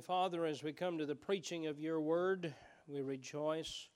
[0.00, 2.52] Father, as we come to the preaching of your word,
[2.86, 3.88] we rejoice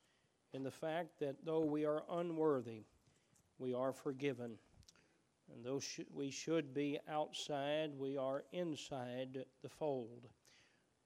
[0.52, 2.84] in the fact that though we are unworthy,
[3.58, 4.52] we are forgiven.
[5.52, 5.81] And though
[6.13, 10.28] we should be outside, we are inside the fold.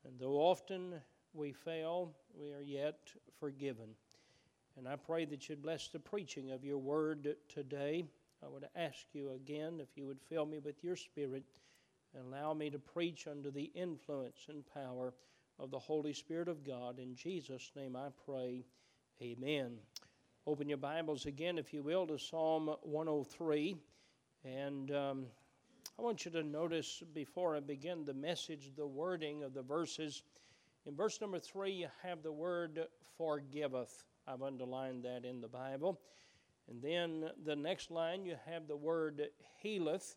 [0.04, 0.94] And though often
[1.32, 3.88] we fail, we are yet forgiven.
[4.76, 8.04] And I pray that you'd bless the preaching of your word today.
[8.44, 11.44] I would ask you again if you would fill me with your spirit
[12.14, 15.12] and allow me to preach under the influence and power
[15.58, 16.98] of the Holy Spirit of God.
[16.98, 18.64] In Jesus' name I pray.
[19.22, 19.78] Amen.
[20.46, 23.76] Open your Bibles again, if you will, to Psalm 103.
[24.44, 25.26] And um,
[25.98, 30.22] I want you to notice before I begin the message, the wording of the verses.
[30.86, 32.86] In verse number three, you have the word
[33.16, 34.04] forgiveth.
[34.26, 36.00] I've underlined that in the Bible.
[36.68, 39.28] And then the next line, you have the word
[39.62, 40.16] healeth.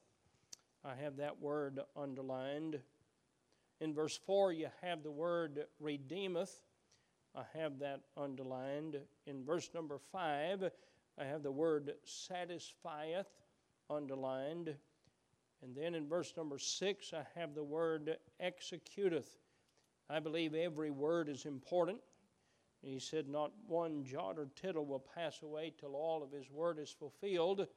[0.88, 2.80] I have that word underlined.
[3.82, 6.62] In verse 4, you have the word redeemeth.
[7.36, 8.98] I have that underlined.
[9.26, 10.72] In verse number 5,
[11.20, 13.28] I have the word satisfieth
[13.90, 14.76] underlined.
[15.62, 19.28] And then in verse number 6, I have the word executeth.
[20.10, 22.00] I believe every word is important.
[22.82, 26.80] He said, Not one jot or tittle will pass away till all of his word
[26.80, 27.68] is fulfilled.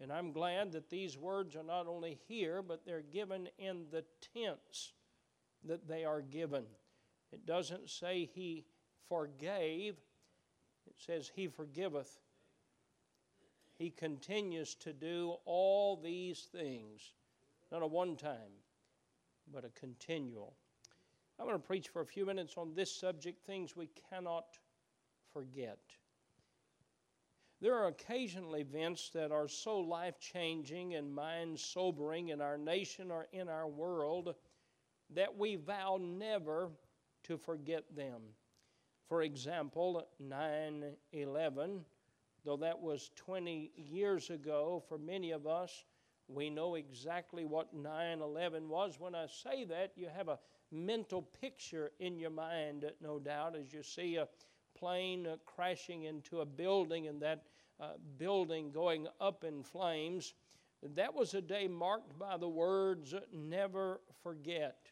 [0.00, 4.04] And I'm glad that these words are not only here, but they're given in the
[4.34, 4.92] tense
[5.64, 6.64] that they are given.
[7.32, 8.64] It doesn't say he
[9.08, 9.96] forgave,
[10.86, 12.18] it says he forgiveth.
[13.76, 17.12] He continues to do all these things,
[17.70, 18.52] not a one time,
[19.52, 20.54] but a continual.
[21.38, 24.58] I'm going to preach for a few minutes on this subject things we cannot
[25.32, 25.78] forget.
[27.60, 33.10] There are occasional events that are so life changing and mind sobering in our nation
[33.10, 34.34] or in our world
[35.14, 36.70] that we vow never
[37.24, 38.22] to forget them.
[39.08, 41.84] For example, 9 11,
[42.44, 45.84] though that was 20 years ago for many of us,
[46.28, 48.98] we know exactly what 9 11 was.
[48.98, 50.38] When I say that, you have a
[50.70, 54.28] mental picture in your mind, no doubt, as you see a
[54.78, 57.42] plane uh, crashing into a building and that
[57.80, 60.34] uh, building going up in flames.
[60.94, 64.90] That was a day marked by the words, never forget.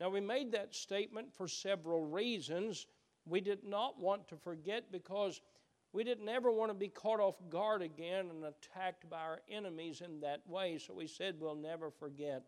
[0.00, 2.86] Now, we made that statement for several reasons.
[3.26, 5.40] We did not want to forget because
[5.92, 10.00] we didn't ever want to be caught off guard again and attacked by our enemies
[10.00, 12.44] in that way, so we said we'll never forget.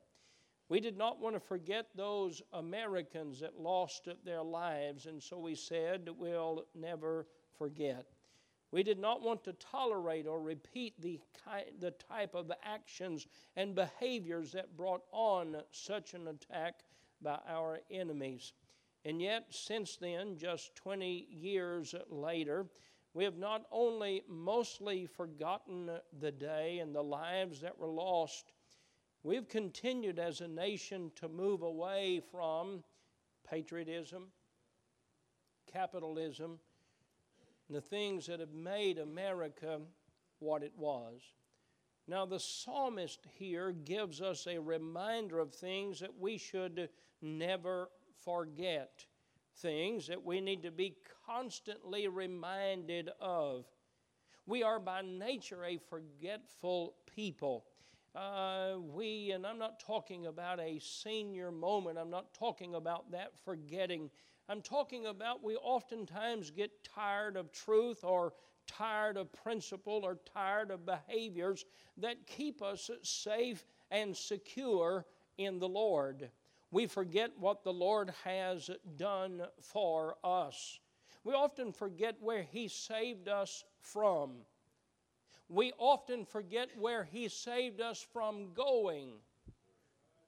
[0.68, 5.54] We did not want to forget those Americans that lost their lives, and so we
[5.54, 7.26] said we'll never
[7.58, 8.06] forget.
[8.72, 11.20] We did not want to tolerate or repeat the,
[11.78, 16.80] the type of actions and behaviors that brought on such an attack
[17.20, 18.54] by our enemies.
[19.04, 22.66] And yet, since then, just 20 years later,
[23.12, 28.52] we have not only mostly forgotten the day and the lives that were lost,
[29.22, 32.82] we've continued as a nation to move away from
[33.46, 34.28] patriotism,
[35.70, 36.58] capitalism,
[37.72, 39.80] the things that have made America
[40.38, 41.20] what it was.
[42.08, 46.88] Now, the psalmist here gives us a reminder of things that we should
[47.20, 47.88] never
[48.24, 49.04] forget,
[49.58, 50.96] things that we need to be
[51.26, 53.66] constantly reminded of.
[54.46, 57.64] We are by nature a forgetful people.
[58.14, 63.32] Uh, we, and I'm not talking about a senior moment, I'm not talking about that
[63.44, 64.10] forgetting.
[64.48, 68.34] I'm talking about we oftentimes get tired of truth or
[68.66, 71.64] tired of principle or tired of behaviors
[71.96, 75.06] that keep us safe and secure
[75.38, 76.28] in the Lord.
[76.70, 80.80] We forget what the Lord has done for us.
[81.24, 84.32] We often forget where He saved us from.
[85.48, 89.12] We often forget where He saved us from going.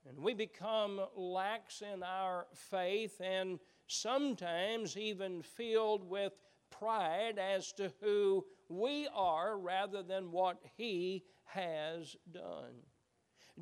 [0.09, 6.33] And we become lax in our faith and sometimes even filled with
[6.71, 12.75] pride as to who we are rather than what he has done.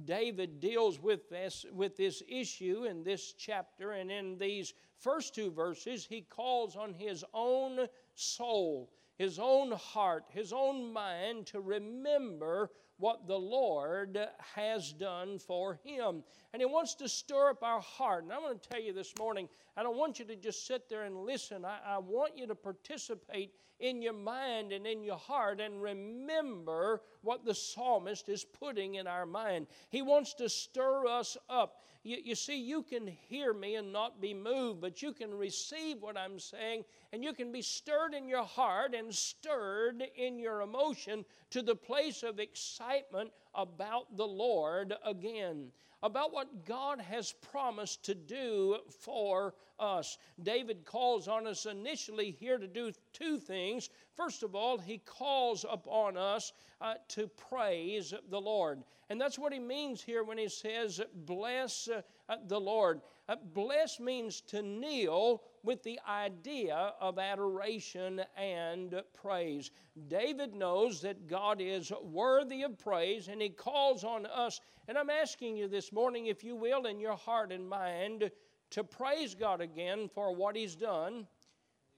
[0.05, 5.51] David deals with this, with this issue in this chapter, and in these first two
[5.51, 8.91] verses, he calls on his own soul,
[9.23, 14.19] his own heart, his own mind to remember what the Lord
[14.57, 16.25] has done for him.
[16.53, 18.25] And he wants to stir up our heart.
[18.25, 20.89] And I'm going to tell you this morning, I don't want you to just sit
[20.89, 21.65] there and listen.
[21.65, 27.03] I, I want you to participate in your mind and in your heart and remember
[27.23, 29.67] what the psalmist is putting in our mind.
[29.89, 31.83] He wants to stir us up.
[32.05, 36.03] You, you, see, you can hear me and not be moved, but you can receive
[36.03, 40.63] what I'm saying, and you can be stirred in your heart and stirred in your
[40.63, 45.71] emotion to the place of excitement about the Lord again
[46.03, 50.19] about what God has promised to do for us.
[50.43, 53.91] David calls on us initially here to do two things.
[54.17, 58.83] First of all, he calls upon us uh, to praise the Lord.
[59.11, 63.01] And that's what he means here when he says, Bless uh, the Lord.
[63.29, 69.71] Uh, bless means to kneel with the idea of adoration and praise.
[70.09, 74.61] David knows that God is worthy of praise and he calls on us.
[74.89, 78.31] And I'm asking you this morning, if you will, in your heart and mind,
[78.71, 81.27] to praise God again for what he's done,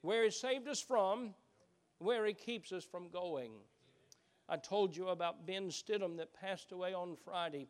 [0.01, 1.33] where he saved us from,
[1.99, 3.51] where he keeps us from going.
[4.47, 7.67] I told you about Ben Stidham that passed away on Friday.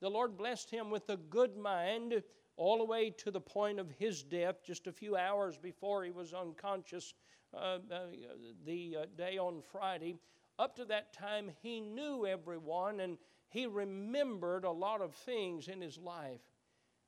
[0.00, 2.22] The Lord blessed him with a good mind
[2.56, 6.10] all the way to the point of his death, just a few hours before he
[6.10, 7.14] was unconscious
[7.54, 8.06] uh, uh,
[8.64, 10.16] the uh, day on Friday.
[10.58, 13.18] Up to that time, he knew everyone and
[13.48, 16.40] he remembered a lot of things in his life.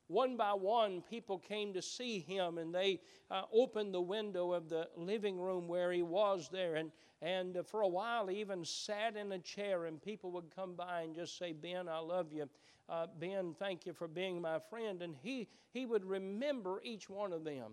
[0.08, 4.68] One by one, people came to see him and they uh, opened the window of
[4.68, 6.74] the living room where he was there.
[6.74, 6.92] And,
[7.22, 11.02] and for a while, he even sat in a chair and people would come by
[11.02, 12.48] and just say, Ben, I love you
[12.88, 15.02] uh, Ben, thank you for being my friend.
[15.02, 17.72] And he, he would remember each one of them.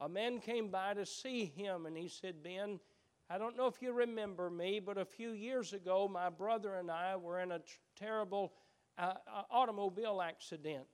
[0.00, 2.78] A man came by to see him and he said, Ben,
[3.30, 6.90] I don't know if you remember me, but a few years ago, my brother and
[6.90, 7.64] I were in a t-
[7.96, 8.52] terrible
[8.98, 10.84] uh, uh automobile accident.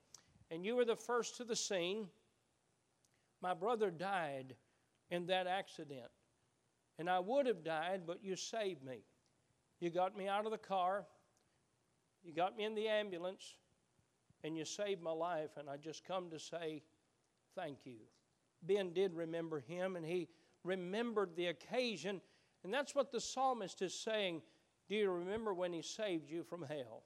[0.51, 2.09] And you were the first to the scene.
[3.41, 4.55] My brother died
[5.11, 6.11] in that accident.
[6.99, 9.05] And I would have died, but you saved me.
[9.81, 11.07] You got me out of the car.
[12.23, 13.55] You got me in the ambulance
[14.45, 16.83] and you saved my life, and I just come to say
[17.55, 17.99] thank you.
[18.63, 20.29] Ben did remember him, and he
[20.65, 22.21] remembered the occasion,
[22.65, 24.43] and that's what the psalmist is saying.
[24.89, 27.05] Do you remember when he saved you from hell?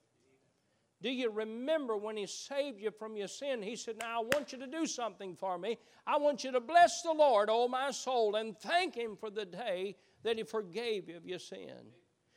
[1.04, 3.60] Do you remember when he saved you from your sin?
[3.60, 5.76] He said, Now I want you to do something for me.
[6.06, 9.44] I want you to bless the Lord, O my soul, and thank him for the
[9.44, 11.92] day that he forgave you of your sin.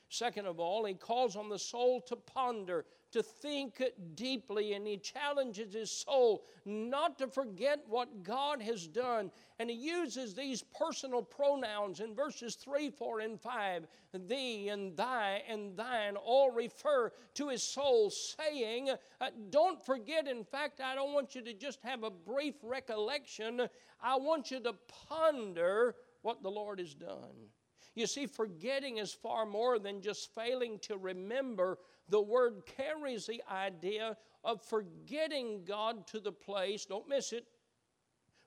[0.09, 3.83] Second of all, he calls on the soul to ponder, to think
[4.15, 9.31] deeply, and he challenges his soul not to forget what God has done.
[9.59, 13.87] And he uses these personal pronouns in verses 3, 4, and 5.
[14.13, 20.45] Thee and thy and thine all refer to his soul, saying, uh, Don't forget, in
[20.45, 23.67] fact, I don't want you to just have a brief recollection,
[24.01, 24.73] I want you to
[25.09, 27.49] ponder what the Lord has done.
[27.97, 31.79] You see, forgetting is far more than just failing to remember.
[32.09, 37.45] The word carries the idea of forgetting God to the place, don't miss it,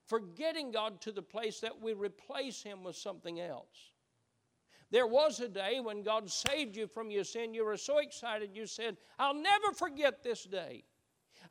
[0.07, 3.91] forgetting God to the place that we replace Him with something else.
[4.93, 7.53] There was a day when God saved you from your sin.
[7.53, 10.85] You were so excited, you said, I'll never forget this day.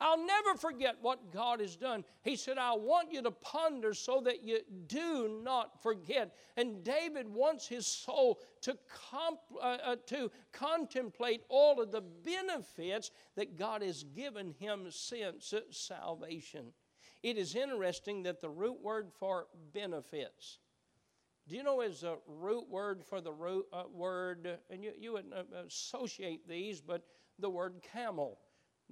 [0.00, 2.04] I'll never forget what God has done.
[2.22, 6.34] He said, I want you to ponder so that you do not forget.
[6.56, 8.76] And David wants his soul to,
[9.10, 15.54] comp, uh, uh, to contemplate all of the benefits that God has given him since
[15.70, 16.72] salvation.
[17.22, 20.58] It is interesting that the root word for benefits,
[21.48, 25.12] do you know is a root word for the root uh, word, and you, you
[25.14, 27.02] would uh, associate these, but
[27.38, 28.38] the word camel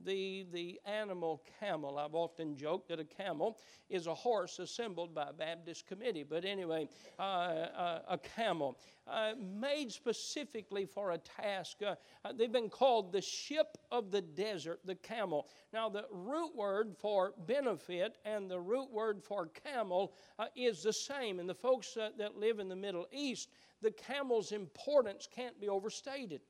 [0.04, 1.98] the, the animal camel.
[1.98, 6.24] I've often joked that a camel is a horse assembled by a Baptist committee.
[6.28, 6.88] But anyway,
[7.18, 11.78] uh, uh, a camel uh, made specifically for a task.
[11.82, 15.48] Uh, uh, they've been called the ship of the desert, the camel.
[15.72, 20.92] Now, the root word for benefit and the root word for camel uh, is the
[20.92, 21.40] same.
[21.40, 23.48] And the folks that live in the Middle East,
[23.80, 26.40] the camel's importance can't be overstated.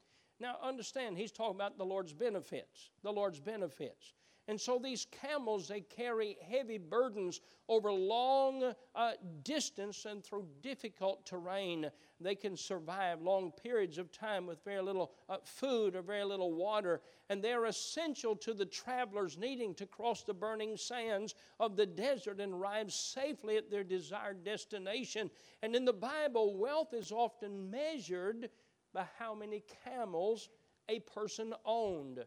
[0.40, 2.90] Now, understand, he's talking about the Lord's benefits.
[3.02, 4.14] The Lord's benefits.
[4.48, 9.12] And so these camels, they carry heavy burdens over long uh,
[9.44, 11.90] distance and through difficult terrain.
[12.18, 16.54] They can survive long periods of time with very little uh, food or very little
[16.54, 17.02] water.
[17.28, 22.40] And they're essential to the travelers needing to cross the burning sands of the desert
[22.40, 25.30] and arrive safely at their desired destination.
[25.62, 28.48] And in the Bible, wealth is often measured
[28.92, 30.48] by how many camels
[30.88, 32.24] a person owned.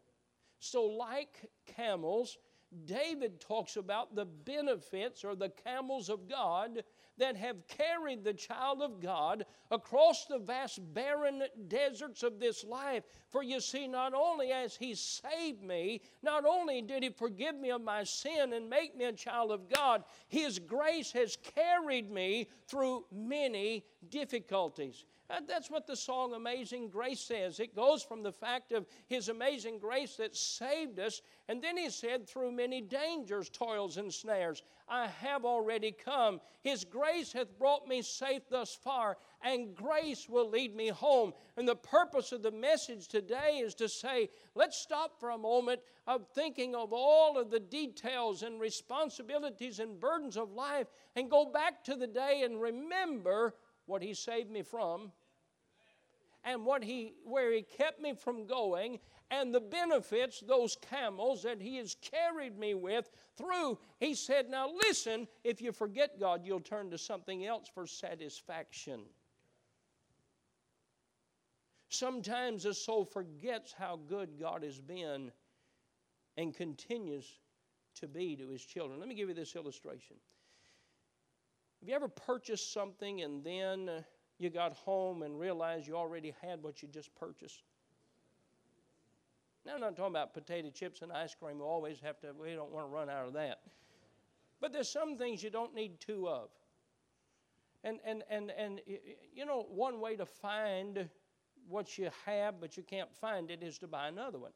[0.59, 2.37] So, like camels,
[2.85, 6.83] David talks about the benefits or the camels of God
[7.17, 13.03] that have carried the child of God across the vast barren deserts of this life.
[13.29, 17.71] For you see, not only has He saved me, not only did He forgive me
[17.71, 22.47] of my sin and make me a child of God, His grace has carried me
[22.67, 25.03] through many difficulties.
[25.47, 27.59] That's what the song Amazing Grace says.
[27.59, 31.89] It goes from the fact of His amazing grace that saved us, and then He
[31.89, 36.41] said, through many dangers, toils, and snares, I have already come.
[36.61, 41.33] His grace hath brought me safe thus far, and grace will lead me home.
[41.55, 45.79] And the purpose of the message today is to say, let's stop for a moment
[46.07, 51.45] of thinking of all of the details and responsibilities and burdens of life and go
[51.45, 55.11] back to the day and remember what He saved me from
[56.43, 61.61] and what he where he kept me from going and the benefits those camels that
[61.61, 63.77] he has carried me with through.
[63.99, 69.01] He said now listen if you forget god you'll turn to something else for satisfaction.
[71.89, 75.31] Sometimes the soul forgets how good god has been
[76.37, 77.39] and continues
[77.95, 78.99] to be to his children.
[78.99, 80.15] Let me give you this illustration.
[81.81, 83.89] Have you ever purchased something and then
[84.41, 87.61] you got home and realized you already had what you just purchased.
[89.65, 91.59] Now, I'm not talking about potato chips and ice cream.
[91.59, 93.59] We always have to, we don't want to run out of that.
[94.59, 96.49] But there's some things you don't need two of.
[97.83, 98.81] And, and, and, and
[99.33, 101.07] you know, one way to find
[101.67, 104.51] what you have but you can't find it is to buy another one.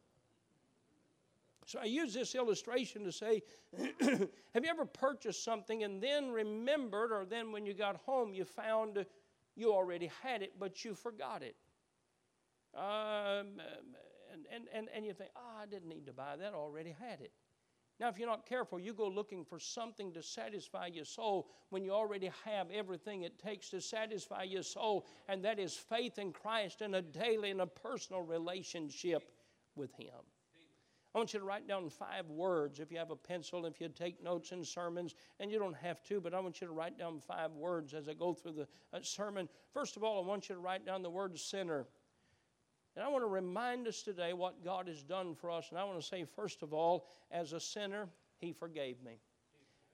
[1.67, 3.41] So I use this illustration to say
[3.77, 8.45] have you ever purchased something and then remembered, or then when you got home, you
[8.45, 9.03] found
[9.55, 11.55] you already had it, but you forgot it.
[12.75, 13.61] Um,
[14.31, 16.95] and, and, and, and you think, oh, I didn't need to buy that, I already
[16.99, 17.31] had it.
[17.99, 21.85] Now, if you're not careful, you go looking for something to satisfy your soul when
[21.85, 26.33] you already have everything it takes to satisfy your soul, and that is faith in
[26.33, 29.23] Christ and a daily and a personal relationship
[29.75, 30.11] with Him.
[31.15, 33.87] I want you to write down five words if you have a pencil, if you
[33.87, 36.99] take notes in sermons, and you don't have to, but I want you to write
[36.99, 39.47] down five words as I go through the uh, sermon.
[39.73, 41.87] First of all, I want you to write down the word sinner.
[42.97, 45.67] And I want to remind us today what God has done for us.
[45.69, 49.21] And I want to say, first of all, as a sinner, He forgave me.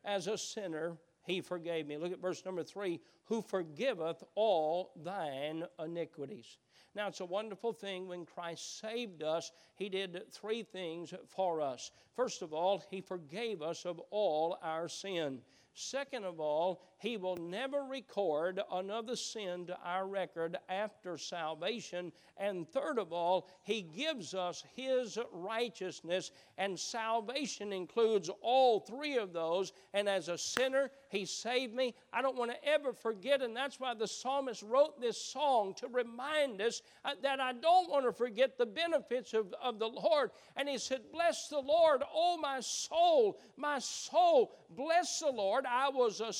[0.03, 1.97] As a sinner, He forgave me.
[1.97, 6.57] Look at verse number three who forgiveth all thine iniquities.
[6.93, 11.91] Now, it's a wonderful thing when Christ saved us, He did three things for us.
[12.15, 15.41] First of all, He forgave us of all our sin.
[15.73, 22.11] Second of all, He will never record another sin to our record after salvation.
[22.37, 26.29] And third of all, He gives us His righteousness,
[26.59, 29.73] and salvation includes all three of those.
[29.95, 31.95] And as a sinner, He saved me.
[32.13, 35.87] I don't want to ever forget, and that's why the psalmist wrote this song to
[35.87, 40.29] remind us uh, that I don't want to forget the benefits of, of the Lord.
[40.55, 45.65] And He said, Bless the Lord, oh my soul, my soul, bless the Lord.
[45.65, 46.31] I was a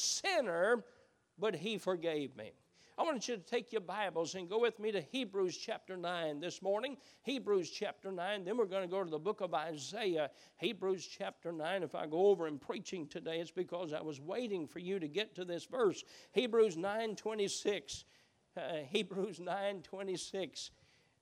[0.51, 0.84] sinner,
[1.39, 2.51] but He forgave me.
[2.98, 6.39] I want you to take your Bibles and go with me to Hebrews chapter 9
[6.39, 6.98] this morning.
[7.24, 8.43] Hebrews chapter 9.
[8.43, 10.29] Then we're going to go to the book of Isaiah.
[10.58, 11.84] Hebrews chapter 9.
[11.84, 15.08] If I go over in preaching today, it's because I was waiting for you to
[15.08, 16.03] get to this verse.
[16.34, 18.03] Hebrews 9 26.
[18.55, 20.72] Uh, Hebrews 9 26.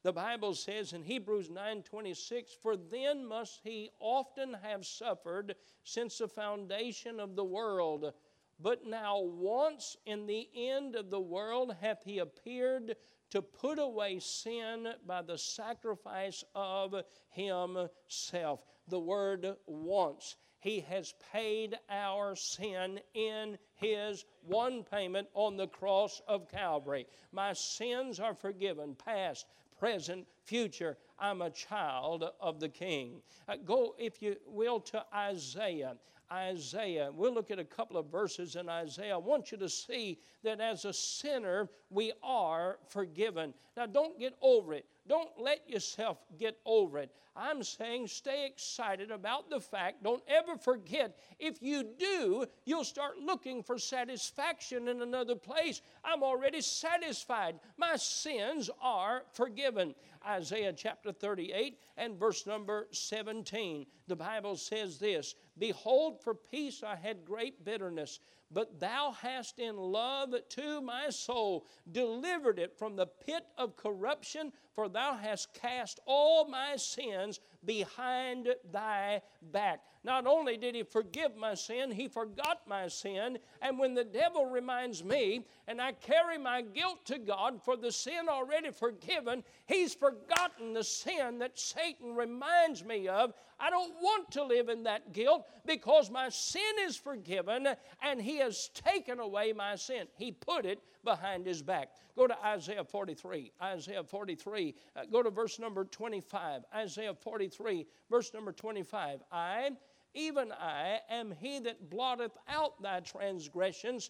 [0.01, 6.29] The Bible says in Hebrews 9:26, "For then must he often have suffered since the
[6.29, 8.13] foundation of the world,
[8.59, 12.95] but now once in the end of the world hath he appeared
[13.29, 16.95] to put away sin by the sacrifice of
[17.29, 20.35] himself." The word once.
[20.61, 27.07] He has paid our sin in His one payment on the cross of Calvary.
[27.31, 29.45] My sins are forgiven, past,
[29.77, 30.97] present, future.
[31.17, 33.21] I'm a child of the King.
[33.47, 35.95] Uh, go, if you will, to Isaiah.
[36.31, 37.09] Isaiah.
[37.13, 39.15] We'll look at a couple of verses in Isaiah.
[39.15, 43.53] I want you to see that as a sinner, we are forgiven.
[43.75, 44.85] Now, don't get over it.
[45.07, 47.11] Don't let yourself get over it.
[47.35, 50.03] I'm saying stay excited about the fact.
[50.03, 51.17] Don't ever forget.
[51.39, 55.81] If you do, you'll start looking for satisfaction in another place.
[56.03, 57.59] I'm already satisfied.
[57.77, 59.95] My sins are forgiven.
[60.27, 63.85] Isaiah chapter 38 and verse number 17.
[64.09, 68.19] The Bible says this Behold, for peace I had great bitterness
[68.51, 74.51] but thou hast in love to my soul delivered it from the pit of corruption,
[74.73, 79.81] for thou hast cast all my sins behind thy back.
[80.03, 83.37] Not only did he forgive my sin, he forgot my sin.
[83.61, 87.91] And when the devil reminds me and I carry my guilt to God for the
[87.91, 93.33] sin already forgiven, he's forgotten the sin that Satan reminds me of.
[93.59, 97.67] I don't want to live in that guilt because my sin is forgiven
[98.01, 100.07] and he has taken away my sin.
[100.17, 101.89] He put it behind his back.
[102.17, 103.51] Go to Isaiah 43.
[103.61, 104.75] Isaiah 43.
[104.95, 106.63] Uh, go to verse number 25.
[106.75, 109.21] Isaiah 43, verse number 25.
[109.31, 109.71] I
[110.13, 114.09] even I am he that blotteth out thy transgressions.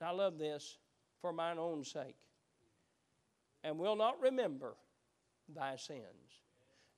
[0.00, 0.78] I love this
[1.20, 2.16] for mine own sake,
[3.62, 4.74] and will not remember
[5.54, 6.41] thy sins.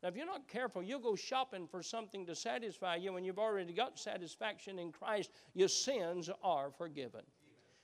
[0.05, 3.39] Now, if you're not careful, you'll go shopping for something to satisfy you when you've
[3.39, 5.31] already got satisfaction in Christ.
[5.55, 7.23] Your sins are forgiven.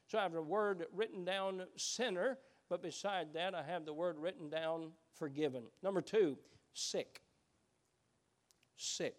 [0.06, 2.36] So I have the word written down sinner,
[2.68, 5.62] but beside that, I have the word written down forgiven.
[5.82, 6.36] Number two,
[6.74, 7.22] sick.
[8.76, 9.16] Sick.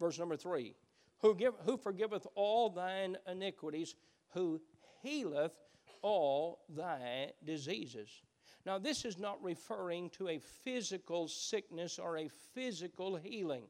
[0.00, 0.76] Verse number three
[1.20, 3.96] who, give, who forgiveth all thine iniquities,
[4.30, 4.62] who
[5.02, 5.52] healeth
[6.00, 8.22] all thy diseases.
[8.68, 13.62] Now, this is not referring to a physical sickness or a physical healing.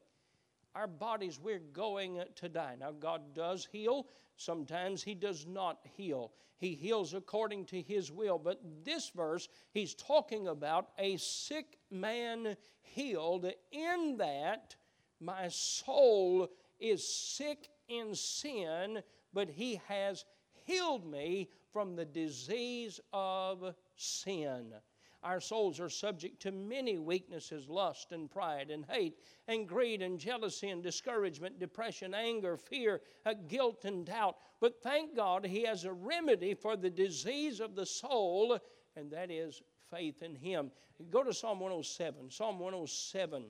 [0.75, 2.75] Our bodies, we're going to die.
[2.77, 4.07] Now, God does heal.
[4.35, 6.33] Sometimes He does not heal.
[6.57, 8.37] He heals according to His will.
[8.37, 14.75] But this verse, He's talking about a sick man healed in that
[15.21, 19.01] my soul is sick in sin,
[19.33, 20.25] but He has
[20.65, 24.73] healed me from the disease of sin.
[25.21, 30.17] Our souls are subject to many weaknesses lust and pride and hate and greed and
[30.17, 34.37] jealousy and discouragement, depression, anger, fear, uh, guilt, and doubt.
[34.61, 38.57] But thank God He has a remedy for the disease of the soul,
[38.95, 39.61] and that is
[39.91, 40.71] faith in Him.
[41.09, 42.31] Go to Psalm 107.
[42.31, 43.45] Psalm 107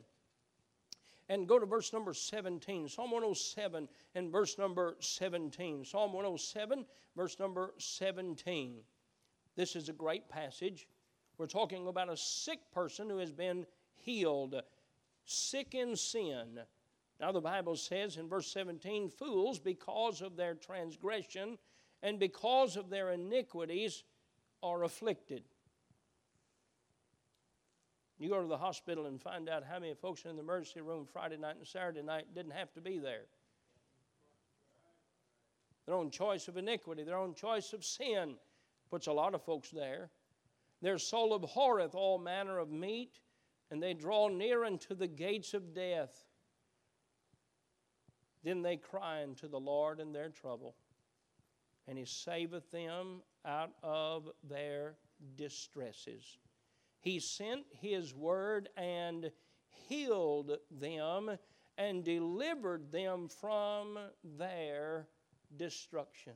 [1.29, 2.89] and go to verse number 17.
[2.89, 5.85] Psalm 107 and verse number 17.
[5.85, 6.85] Psalm 107,
[7.15, 8.79] verse number 17.
[9.55, 10.87] This is a great passage.
[11.39, 13.65] We're talking about a sick person who has been
[13.95, 14.61] healed,
[15.23, 16.59] sick in sin.
[17.17, 21.57] Now, the Bible says in verse 17, fools, because of their transgression
[22.03, 24.03] and because of their iniquities,
[24.61, 25.43] are afflicted.
[28.17, 31.07] You go to the hospital and find out how many folks in the emergency room
[31.11, 33.27] Friday night and Saturday night didn't have to be there.
[35.85, 38.35] Their own choice of iniquity, their own choice of sin
[38.89, 40.09] puts a lot of folks there.
[40.81, 43.19] Their soul abhorreth all manner of meat,
[43.69, 46.25] and they draw near unto the gates of death.
[48.43, 50.75] Then they cry unto the Lord in their trouble,
[51.87, 54.95] and he saveth them out of their
[55.35, 56.37] distresses.
[57.01, 59.31] He sent His word and
[59.87, 61.37] healed them
[61.77, 63.97] and delivered them from
[64.37, 65.07] their
[65.55, 66.33] destruction.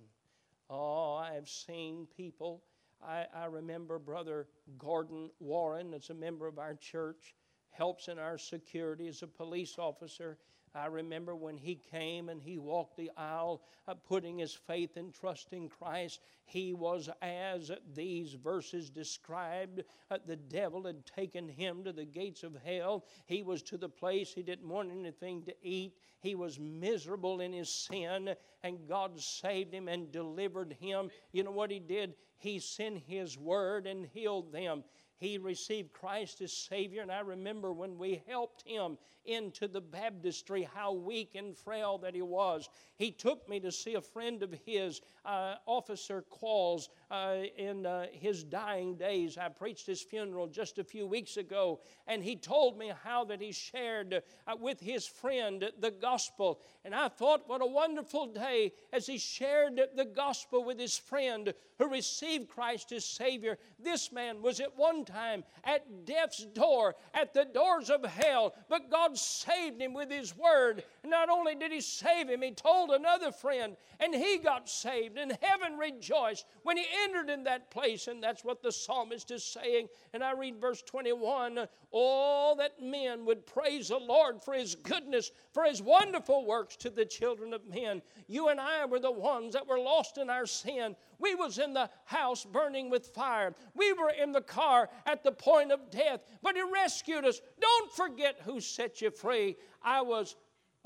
[0.69, 2.63] Oh, I have seen people.
[3.07, 7.35] I, I remember Brother Gordon Warren, that's a member of our church,
[7.71, 10.37] helps in our security as a police officer.
[10.75, 15.13] I remember when he came and he walked the aisle, uh, putting his faith and
[15.13, 16.19] trust in Christ.
[16.45, 19.83] He was as these verses described.
[20.09, 23.05] Uh, the devil had taken him to the gates of hell.
[23.27, 25.93] He was to the place he didn't want anything to eat.
[26.19, 28.33] He was miserable in his sin,
[28.63, 31.09] and God saved him and delivered him.
[31.33, 32.15] You know what he did?
[32.38, 34.83] He sent his word and healed them
[35.17, 37.02] he received Christ as Savior.
[37.02, 42.13] And I remember when we helped him into the baptistry, how weak and frail that
[42.13, 42.67] he was.
[42.97, 48.08] He took me to see a friend of his, uh, Officer Qualls, uh, in uh,
[48.12, 49.38] his dying days.
[49.38, 53.41] I preached his funeral just a few weeks ago, and he told me how that
[53.41, 56.60] he shared uh, with his friend the gospel.
[56.84, 61.54] And I thought, what a wonderful day as he shared the gospel with his friend
[61.80, 63.58] who received Christ as Savior.
[63.80, 68.89] This man was at one time at death's door, at the doors of hell, but
[68.89, 70.83] God saved him with his word.
[71.03, 75.37] Not only did he save him, he told another friend, and he got saved, and
[75.41, 78.07] heaven rejoiced when he entered in that place.
[78.07, 79.87] And that's what the psalmist is saying.
[80.13, 85.31] And I read verse 21 all that men would praise the Lord for his goodness,
[85.53, 88.01] for his wonderful works to the children of men.
[88.27, 90.95] You and I were the ones that were lost in our sin.
[91.19, 93.53] We was in the house burning with fire.
[93.75, 97.41] We were in the car at the point of death, but he rescued us.
[97.60, 99.58] Don't forget who set you free.
[99.82, 100.36] I was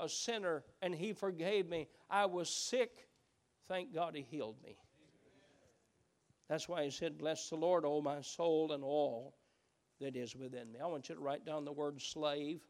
[0.00, 1.88] a sinner and he forgave me.
[2.10, 3.08] I was sick.
[3.66, 4.76] Thank God he healed me.
[6.48, 9.34] That's why he said, Bless the Lord, O my soul, and all
[10.00, 10.80] that is within me.
[10.80, 12.60] I want you to write down the word slave.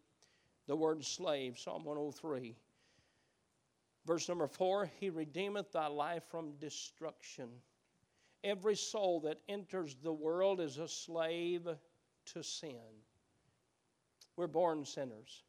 [0.66, 2.57] The word slave, Psalm 103.
[4.07, 7.48] Verse number four He redeemeth thy life from destruction.
[8.44, 11.68] Every soul that enters the world is a slave
[12.27, 13.03] to sin.
[14.37, 15.42] We're born sinners.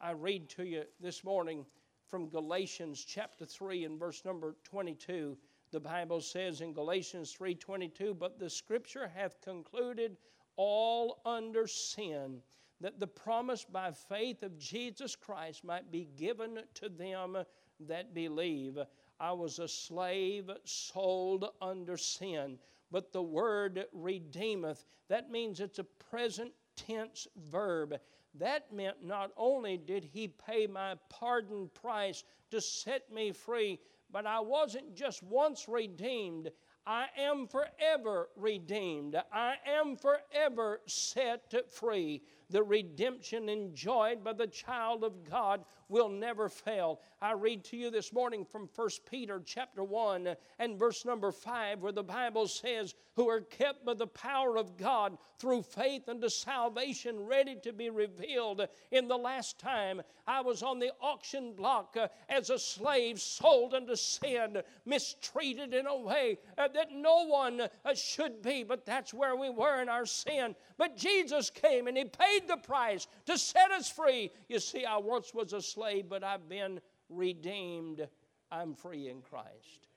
[0.00, 1.66] I read to you this morning
[2.06, 5.36] from Galatians chapter 3 and verse number 22.
[5.72, 10.18] The Bible says in Galatians 3:22, "But the scripture hath concluded
[10.56, 12.42] all under sin,
[12.80, 17.44] that the promise by faith of Jesus Christ might be given to them
[17.80, 18.78] that believe.
[19.22, 22.58] I was a slave sold under sin,
[22.90, 27.94] but the word redeemeth, that means it's a present tense verb.
[28.34, 33.78] That meant not only did he pay my pardon price to set me free,
[34.10, 36.50] but I wasn't just once redeemed,
[36.84, 39.14] I am forever redeemed.
[39.32, 42.22] I am forever set free.
[42.52, 47.00] The redemption enjoyed by the child of God will never fail.
[47.20, 51.82] I read to you this morning from 1 Peter chapter 1 and verse number 5
[51.82, 56.28] where the Bible says, "Who are kept by the power of God through faith unto
[56.28, 61.96] salvation ready to be revealed in the last time." I was on the auction block
[61.96, 67.60] uh, as a slave sold unto sin, mistreated in a way uh, that no one
[67.60, 70.54] uh, should be, but that's where we were in our sin.
[70.76, 74.30] But Jesus came and he paid the price to set us free.
[74.48, 78.06] You see, I once was a slave slave, but I've been redeemed.
[78.50, 79.88] I'm free in Christ.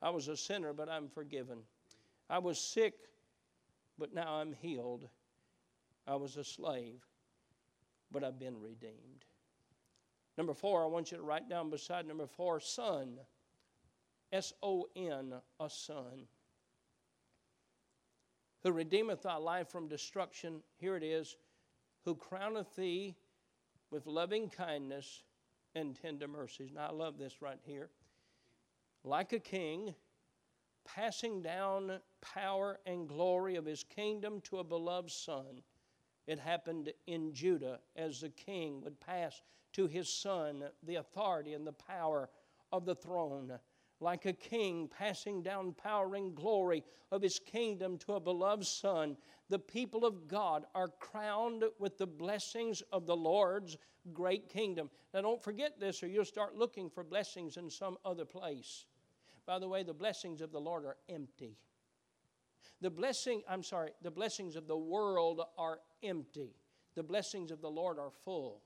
[0.00, 1.58] I was a sinner, but I'm forgiven.
[2.30, 2.94] I was sick,
[3.98, 5.08] but now I'm healed.
[6.06, 7.04] I was a slave,
[8.10, 9.24] but I've been redeemed.
[10.36, 13.18] Number four, I want you to write down beside number four, son.
[14.32, 16.26] S O N, a son.
[18.62, 20.62] Who redeemeth thy life from destruction.
[20.76, 21.36] Here it is.
[22.08, 23.16] Who crowneth thee
[23.90, 25.24] with loving kindness
[25.74, 26.70] and tender mercies.
[26.72, 27.90] Now, I love this right here.
[29.04, 29.94] Like a king,
[30.86, 35.60] passing down power and glory of his kingdom to a beloved son.
[36.26, 39.42] It happened in Judah as the king would pass
[39.74, 42.30] to his son the authority and the power
[42.72, 43.58] of the throne
[44.00, 49.16] like a king passing down power and glory of his kingdom to a beloved son,
[49.48, 53.76] the people of God are crowned with the blessings of the Lord's
[54.12, 54.90] great kingdom.
[55.12, 58.84] Now, don't forget this, or you'll start looking for blessings in some other place.
[59.46, 61.56] By the way, the blessings of the Lord are empty.
[62.80, 66.54] The blessing, I'm sorry, the blessings of the world are empty.
[66.94, 68.62] The blessings of the Lord are full.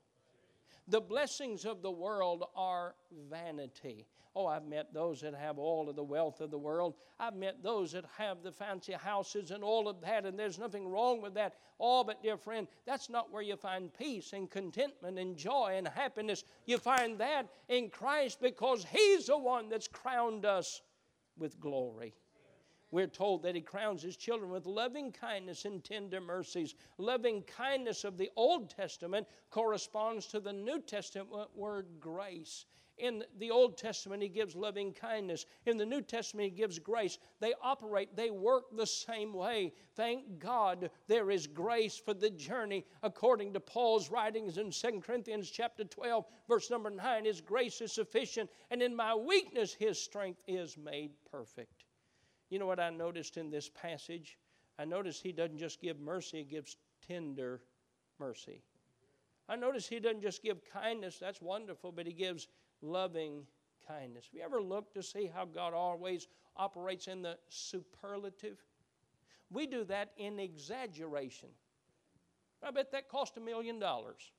[0.88, 2.94] The blessings of the world are
[3.30, 4.06] vanity.
[4.34, 6.94] Oh, I've met those that have all of the wealth of the world.
[7.20, 10.88] I've met those that have the fancy houses and all of that, and there's nothing
[10.88, 11.56] wrong with that.
[11.78, 15.86] Oh, but dear friend, that's not where you find peace and contentment and joy and
[15.86, 16.44] happiness.
[16.64, 20.80] You find that in Christ because He's the one that's crowned us
[21.36, 22.14] with glory
[22.92, 26.74] we're told that he crowns his children with loving kindness and tender mercies.
[26.98, 32.66] Loving kindness of the Old Testament corresponds to the New Testament word grace.
[32.98, 35.46] In the Old Testament, he gives loving kindness.
[35.64, 37.16] In the New Testament, he gives grace.
[37.40, 39.72] They operate, they work the same way.
[39.96, 42.84] Thank God there is grace for the journey.
[43.02, 47.92] According to Paul's writings in 2 Corinthians chapter 12, verse number 9, his grace is
[47.92, 51.81] sufficient, and in my weakness, his strength is made perfect.
[52.52, 54.36] You know what I noticed in this passage?
[54.78, 56.76] I noticed he doesn't just give mercy, he gives
[57.08, 57.62] tender
[58.18, 58.60] mercy.
[59.48, 62.48] I notice he doesn't just give kindness, that's wonderful, but he gives
[62.82, 63.46] loving
[63.88, 64.26] kindness.
[64.26, 68.58] Have you ever looked to see how God always operates in the superlative?
[69.50, 71.48] We do that in exaggeration.
[72.62, 74.30] I bet that cost a million dollars.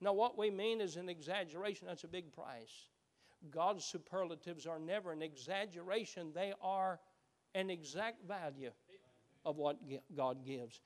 [0.00, 2.86] Now, what we mean is an exaggeration, that's a big price.
[3.50, 7.00] God's superlatives are never an exaggeration, they are
[7.54, 8.70] an exact value
[9.44, 9.78] of what
[10.16, 10.80] God gives.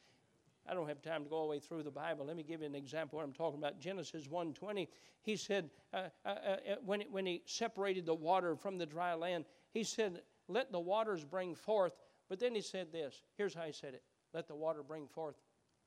[0.69, 2.27] I don't have time to go all the way through the Bible.
[2.27, 3.19] Let me give you an example.
[3.19, 4.89] What I'm talking about Genesis 1:20.
[5.23, 9.45] He said uh, uh, uh, when when he separated the water from the dry land,
[9.71, 11.97] he said, "Let the waters bring forth."
[12.29, 13.23] But then he said this.
[13.37, 14.03] Here's how he said it:
[14.33, 15.37] "Let the water bring forth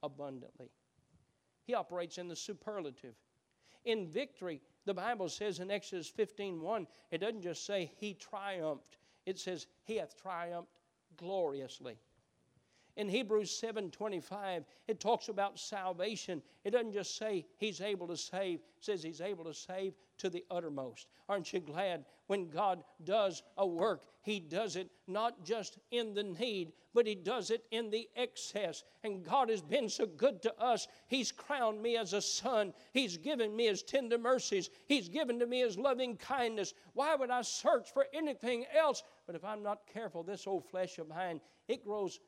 [0.02, 0.72] abundantly."
[1.66, 3.16] He operates in the superlative.
[3.86, 8.98] In victory, the Bible says in Exodus 15:1, it doesn't just say he triumphed.
[9.26, 10.80] It says, He hath triumphed
[11.18, 11.98] gloriously.
[12.96, 16.42] In Hebrews 7:25, it talks about salvation.
[16.66, 20.30] It doesn't just say he's able to save, it says he's able to save to
[20.30, 21.08] the uttermost.
[21.28, 26.24] Aren't you glad when God does a work, he does it not just in the
[26.24, 28.84] need, but he does it in the excess.
[29.04, 30.88] And God has been so good to us.
[31.08, 32.74] He's crowned me as a son.
[32.94, 34.70] He's given me his tender mercies.
[34.88, 36.74] He's given to me his loving kindness.
[36.94, 39.04] Why would I search for anything else?
[39.26, 42.20] But if I'm not careful, this old flesh of mine, it grows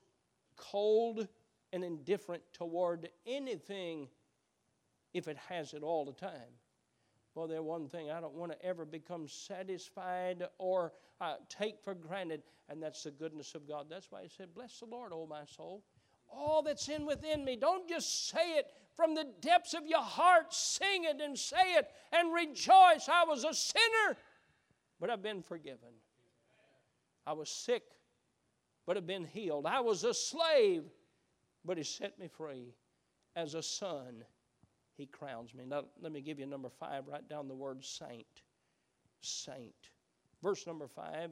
[0.58, 1.28] cold
[1.74, 4.08] and indifferent toward anything
[5.14, 6.61] if it has it all the time.
[7.34, 10.92] Well, there's one thing I don't want to ever become satisfied or
[11.22, 13.86] uh, take for granted, and that's the goodness of God.
[13.90, 15.84] That's why he said, Bless the Lord, O my soul.
[16.30, 17.56] All that's in within me.
[17.56, 20.54] Don't just say it from the depths of your heart.
[20.54, 23.08] Sing it and say it and rejoice.
[23.10, 24.18] I was a sinner,
[25.00, 25.90] but I've been forgiven.
[27.26, 27.84] I was sick,
[28.86, 29.66] but I've been healed.
[29.66, 30.84] I was a slave,
[31.64, 32.74] but He set me free.
[33.36, 34.26] As a son,
[34.98, 35.66] He crowns me.
[35.66, 37.08] Now, let me give you number five.
[37.08, 38.44] Write down the word saint.
[39.22, 39.90] Saint.
[40.42, 41.32] Verse number five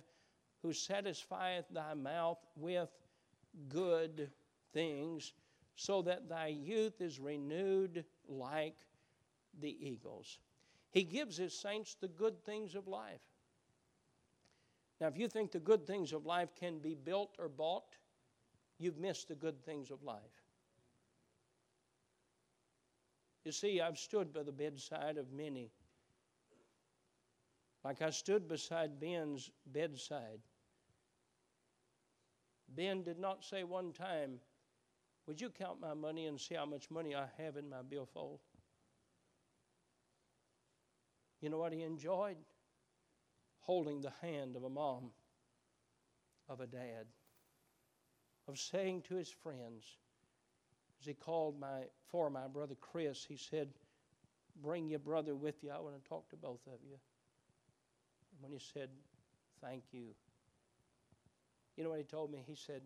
[0.62, 2.89] Who satisfieth thy mouth with
[3.67, 4.30] good
[4.74, 5.34] things,
[5.76, 8.78] so that thy youth is renewed like
[9.60, 10.39] the eagles.
[10.91, 13.22] He gives his saints the good things of life.
[15.00, 17.95] Now, if you think the good things of life can be built or bought,
[18.78, 20.49] you've missed the good things of life.
[23.43, 25.71] You see, I've stood by the bedside of many.
[27.84, 30.41] Like I stood beside Ben's bedside.
[32.67, 34.39] Ben did not say one time,
[35.25, 38.39] Would you count my money and see how much money I have in my billfold?
[41.41, 42.38] You know what he enjoyed?
[43.69, 45.12] holding the hand of a mom,
[46.47, 47.06] of a dad,
[48.47, 49.97] of saying to his friends,
[51.00, 53.70] as he called my for my brother Chris, he said,
[54.62, 55.72] Bring your brother with you.
[55.72, 56.98] I want to talk to both of you.
[58.32, 58.90] And when he said,
[59.62, 60.08] Thank you,
[61.78, 62.40] you know what he told me?
[62.46, 62.82] He said,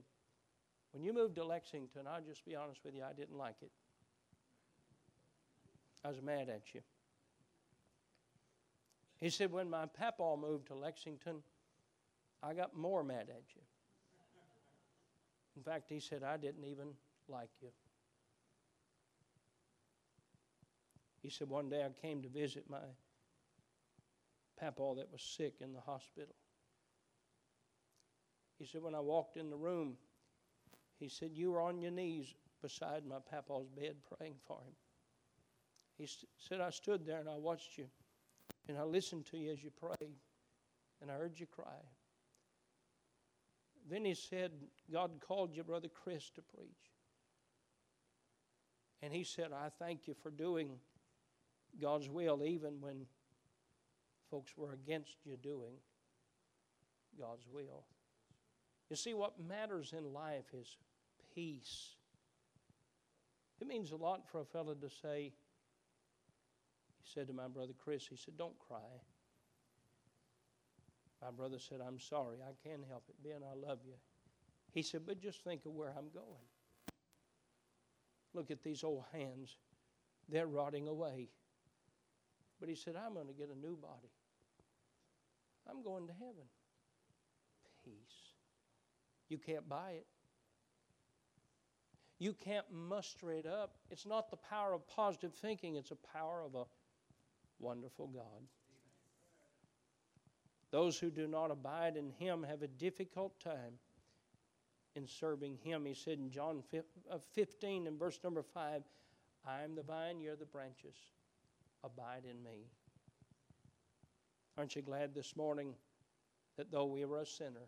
[0.91, 3.71] When you moved to Lexington, I'll just be honest with you, I didn't like it.
[6.06, 6.82] I was mad at you.
[9.19, 11.38] He said, When my papa moved to Lexington,
[12.43, 13.62] I got more mad at you.
[15.56, 16.89] In fact, he said, I didn't even
[17.28, 17.69] like you.
[21.23, 22.77] He said, One day I came to visit my
[24.59, 26.36] papa that was sick in the hospital.
[28.59, 29.95] He said, When I walked in the room,
[30.99, 34.75] he said, You were on your knees beside my papa's bed praying for him.
[35.97, 36.07] He
[36.38, 37.88] said, I stood there and I watched you
[38.67, 40.13] and I listened to you as you prayed,
[41.01, 41.81] and I heard you cry.
[43.89, 44.51] Then he said,
[44.91, 46.69] God called you, Brother Chris, to preach.
[49.01, 50.79] And he said, I thank you for doing
[51.81, 53.05] God's will, even when
[54.29, 55.75] folks were against you doing
[57.19, 57.83] God's will.
[58.89, 60.77] You see, what matters in life is
[61.33, 61.95] peace.
[63.59, 65.33] It means a lot for a fellow to say,
[67.01, 69.01] he said to my brother Chris, he said, Don't cry.
[71.21, 72.38] My brother said, I'm sorry.
[72.41, 73.15] I can't help it.
[73.23, 73.93] Ben, I love you.
[74.73, 76.47] He said, But just think of where I'm going.
[78.33, 79.57] Look at these old hands.
[80.27, 81.29] They're rotting away.
[82.63, 84.10] But he said, I'm going to get a new body.
[85.69, 86.45] I'm going to heaven.
[87.84, 87.91] Peace.
[89.28, 90.06] You can't buy it.
[92.19, 93.76] You can't muster it up.
[93.91, 96.63] It's not the power of positive thinking, it's a power of a
[97.60, 98.47] wonderful God.
[100.71, 103.73] Those who do not abide in Him have a difficult time
[104.95, 105.84] in serving Him.
[105.86, 106.63] He said in John
[107.12, 108.84] uh, 15 and verse number 5,
[109.45, 110.95] I am the vine, you're the branches.
[111.84, 112.67] Abide in me.
[114.58, 115.74] Aren't you glad this morning
[116.58, 117.67] that though we were a sinner,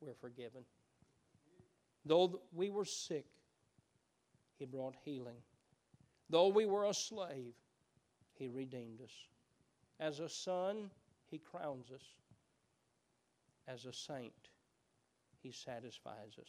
[0.00, 0.62] we're forgiven?
[2.06, 3.26] Though we were sick,
[4.58, 5.36] He brought healing.
[6.30, 7.54] Though we were a slave,
[8.34, 9.12] he redeemed us.
[10.00, 10.90] As a son,
[11.30, 12.02] He crowns us.
[13.66, 14.32] As a saint,
[15.42, 16.48] He satisfies us.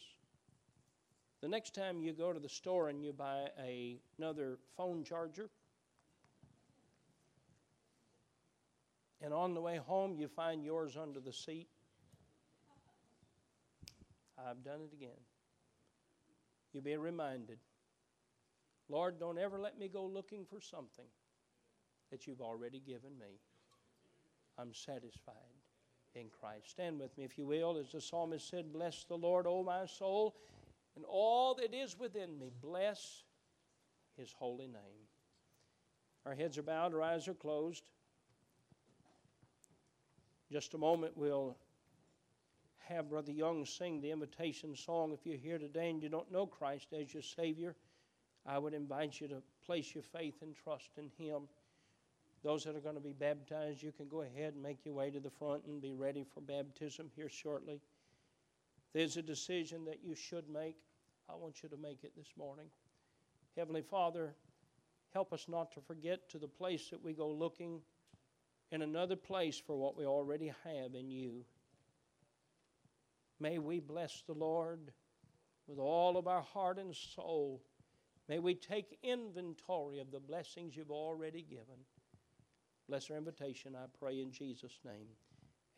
[1.42, 5.48] The next time you go to the store and you buy a, another phone charger,
[9.22, 11.68] and on the way home you find yours under the seat,
[14.38, 15.20] I've done it again.
[16.72, 17.58] You'll be reminded
[18.88, 21.06] Lord, don't ever let me go looking for something
[22.10, 23.40] that you've already given me.
[24.58, 25.34] I'm satisfied
[26.14, 26.70] in Christ.
[26.70, 29.86] Stand with me, if you will, as the psalmist said, Bless the Lord, O my
[29.86, 30.36] soul,
[30.94, 32.52] and all that is within me.
[32.62, 33.24] Bless
[34.16, 35.08] his holy name.
[36.24, 37.84] Our heads are bowed, our eyes are closed.
[40.50, 41.56] Just a moment, we'll
[42.88, 45.12] have Brother Young sing the invitation song.
[45.12, 47.74] If you're here today and you don't know Christ as your Savior,
[48.46, 51.48] I would invite you to place your faith and trust in Him.
[52.44, 55.10] Those that are going to be baptized, you can go ahead and make your way
[55.10, 57.80] to the front and be ready for baptism here shortly.
[58.92, 60.76] There's a decision that you should make.
[61.28, 62.66] I want you to make it this morning.
[63.56, 64.32] Heavenly Father,
[65.12, 67.80] help us not to forget to the place that we go looking
[68.70, 71.44] in another place for what we already have in you.
[73.38, 74.92] May we bless the Lord
[75.66, 77.62] with all of our heart and soul.
[78.28, 81.84] May we take inventory of the blessings you've already given.
[82.88, 85.08] Bless our invitation, I pray in Jesus' name.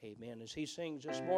[0.05, 0.41] Amen.
[0.43, 1.33] As he sings this morning,